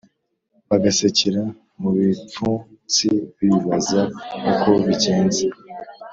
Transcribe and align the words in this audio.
bagasekera 0.69 1.41
mu 1.79 1.89
bipfunsibibaza 1.95 4.01
uko 4.49 4.69
bigenze 4.85 5.45